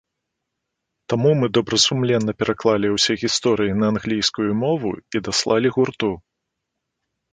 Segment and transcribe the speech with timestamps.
[1.11, 6.11] Таму мы добрасумленна пераклалі ўсе гісторыі на англійскую мову і даслалі гурту.